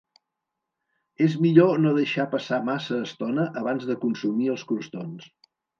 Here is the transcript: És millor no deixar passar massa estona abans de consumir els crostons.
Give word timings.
És 1.25 1.35
millor 1.43 1.77
no 1.83 1.93
deixar 1.99 2.27
passar 2.33 2.61
massa 2.73 2.99
estona 3.11 3.49
abans 3.65 3.89
de 3.93 4.03
consumir 4.09 4.53
els 4.57 4.71
crostons. 4.73 5.35